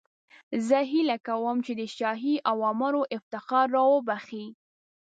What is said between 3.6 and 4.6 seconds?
را وبخښئ.